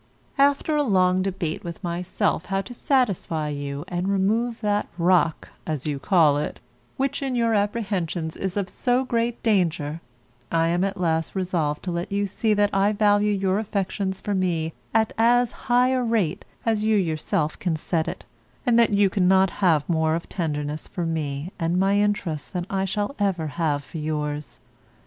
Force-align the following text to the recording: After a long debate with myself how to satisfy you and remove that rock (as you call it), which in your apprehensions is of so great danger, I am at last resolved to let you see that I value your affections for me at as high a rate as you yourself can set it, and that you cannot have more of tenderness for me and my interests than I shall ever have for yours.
After 0.39 0.75
a 0.75 0.81
long 0.81 1.21
debate 1.21 1.63
with 1.63 1.83
myself 1.83 2.47
how 2.47 2.61
to 2.61 2.73
satisfy 2.73 3.49
you 3.49 3.85
and 3.87 4.07
remove 4.07 4.59
that 4.61 4.87
rock 4.97 5.49
(as 5.67 5.85
you 5.85 5.99
call 5.99 6.37
it), 6.37 6.59
which 6.97 7.21
in 7.21 7.35
your 7.35 7.53
apprehensions 7.53 8.35
is 8.35 8.57
of 8.57 8.67
so 8.67 9.03
great 9.05 9.43
danger, 9.43 10.01
I 10.51 10.69
am 10.69 10.83
at 10.83 10.99
last 10.99 11.35
resolved 11.35 11.83
to 11.83 11.91
let 11.91 12.11
you 12.11 12.25
see 12.25 12.55
that 12.55 12.71
I 12.73 12.93
value 12.93 13.31
your 13.31 13.59
affections 13.59 14.19
for 14.19 14.33
me 14.33 14.73
at 14.91 15.13
as 15.19 15.51
high 15.69 15.89
a 15.89 16.01
rate 16.01 16.45
as 16.65 16.83
you 16.83 16.97
yourself 16.97 17.59
can 17.59 17.75
set 17.75 18.07
it, 18.07 18.23
and 18.65 18.79
that 18.79 18.89
you 18.89 19.07
cannot 19.07 19.51
have 19.61 19.87
more 19.87 20.15
of 20.15 20.27
tenderness 20.27 20.87
for 20.87 21.05
me 21.05 21.51
and 21.59 21.79
my 21.79 21.99
interests 21.99 22.47
than 22.47 22.65
I 22.71 22.85
shall 22.85 23.15
ever 23.19 23.45
have 23.45 23.83
for 23.83 23.99
yours. 23.99 24.59